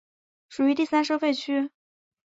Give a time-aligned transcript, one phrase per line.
[0.49, 1.69] 属于第三收费区。